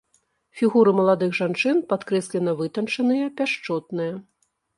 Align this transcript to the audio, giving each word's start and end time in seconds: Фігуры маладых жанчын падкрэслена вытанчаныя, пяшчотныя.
Фігуры 0.61 0.93
маладых 0.99 1.31
жанчын 1.39 1.81
падкрэслена 1.91 2.51
вытанчаныя, 2.63 3.25
пяшчотныя. 3.37 4.13